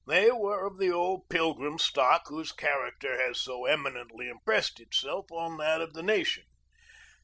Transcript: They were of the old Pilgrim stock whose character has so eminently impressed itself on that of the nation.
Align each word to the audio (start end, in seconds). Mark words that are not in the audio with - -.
They 0.07 0.31
were 0.31 0.65
of 0.65 0.79
the 0.79 0.89
old 0.89 1.29
Pilgrim 1.29 1.77
stock 1.77 2.23
whose 2.27 2.51
character 2.51 3.19
has 3.21 3.39
so 3.39 3.65
eminently 3.65 4.29
impressed 4.29 4.79
itself 4.79 5.31
on 5.31 5.57
that 5.57 5.79
of 5.79 5.93
the 5.93 6.01
nation. 6.01 6.45